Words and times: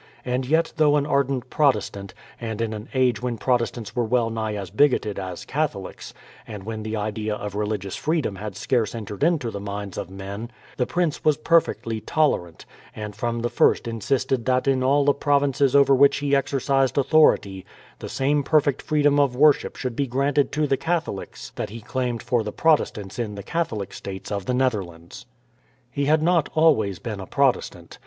And 0.25 0.47
yet 0.47 0.73
though 0.77 0.95
an 0.95 1.05
ardent 1.05 1.51
Protestant, 1.51 2.15
and 2.39 2.59
in 2.59 2.73
an 2.73 2.89
age 2.95 3.21
when 3.21 3.37
Protestants 3.37 3.95
were 3.95 4.03
well 4.03 4.31
nigh 4.31 4.55
as 4.55 4.71
bigoted 4.71 5.19
as 5.19 5.45
Catholics, 5.45 6.11
and 6.47 6.63
when 6.63 6.81
the 6.81 6.95
idea 6.95 7.35
of 7.35 7.53
religious 7.53 7.95
freedom 7.95 8.37
had 8.37 8.55
scarce 8.55 8.95
entered 8.95 9.23
into 9.23 9.51
the 9.51 9.59
minds 9.59 9.99
of 9.99 10.09
men, 10.09 10.49
the 10.77 10.87
prince 10.87 11.23
was 11.23 11.37
perfectly 11.37 12.01
tolerant, 12.01 12.65
and 12.95 13.15
from 13.15 13.41
the 13.41 13.49
first 13.51 13.87
insisted 13.87 14.45
that 14.45 14.67
in 14.67 14.81
all 14.81 15.05
the 15.05 15.13
provinces 15.13 15.75
over 15.75 15.93
which 15.93 16.17
he 16.17 16.35
exercised 16.35 16.97
authority, 16.97 17.63
the 17.99 18.09
same 18.09 18.41
perfect 18.41 18.81
freedom 18.81 19.19
of 19.19 19.35
worship 19.35 19.75
should 19.75 19.95
be 19.95 20.07
granted 20.07 20.51
to 20.51 20.65
the 20.65 20.77
Catholics 20.77 21.51
that 21.57 21.69
he 21.69 21.79
claimed 21.79 22.23
for 22.23 22.41
the 22.41 22.51
Protestants 22.51 23.19
in 23.19 23.35
the 23.35 23.43
Catholic 23.43 23.93
states 23.93 24.31
of 24.31 24.47
the 24.47 24.55
Netherlands. 24.55 25.27
He 25.91 26.05
had 26.05 26.23
not 26.23 26.49
always 26.55 26.97
been 26.97 27.19
a 27.19 27.27
Protestant. 27.27 27.99